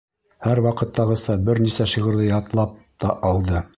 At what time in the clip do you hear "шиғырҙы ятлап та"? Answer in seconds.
1.93-3.13